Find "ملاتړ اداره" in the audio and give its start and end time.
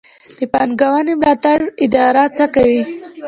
1.19-2.23